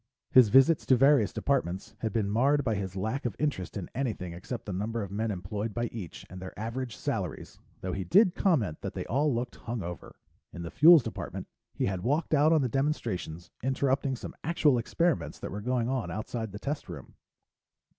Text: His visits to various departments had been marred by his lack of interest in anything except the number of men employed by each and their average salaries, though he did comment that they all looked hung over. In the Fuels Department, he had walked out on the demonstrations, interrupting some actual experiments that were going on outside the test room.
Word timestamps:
His 0.31 0.49
visits 0.49 0.83
to 0.87 0.95
various 0.95 1.31
departments 1.31 1.93
had 1.99 2.11
been 2.11 2.27
marred 2.27 2.63
by 2.63 2.73
his 2.73 2.95
lack 2.95 3.23
of 3.23 3.35
interest 3.37 3.77
in 3.77 3.87
anything 3.93 4.33
except 4.33 4.65
the 4.65 4.73
number 4.73 5.03
of 5.03 5.11
men 5.11 5.29
employed 5.29 5.75
by 5.75 5.85
each 5.91 6.25
and 6.27 6.41
their 6.41 6.57
average 6.59 6.95
salaries, 6.97 7.59
though 7.81 7.93
he 7.93 8.03
did 8.03 8.33
comment 8.33 8.81
that 8.81 8.95
they 8.95 9.05
all 9.05 9.31
looked 9.31 9.57
hung 9.57 9.83
over. 9.83 10.15
In 10.51 10.63
the 10.63 10.71
Fuels 10.71 11.03
Department, 11.03 11.45
he 11.75 11.85
had 11.85 12.01
walked 12.01 12.33
out 12.33 12.51
on 12.51 12.63
the 12.63 12.67
demonstrations, 12.67 13.51
interrupting 13.61 14.15
some 14.15 14.33
actual 14.43 14.79
experiments 14.79 15.37
that 15.37 15.51
were 15.51 15.61
going 15.61 15.87
on 15.87 16.09
outside 16.09 16.51
the 16.51 16.57
test 16.57 16.89
room. 16.89 17.13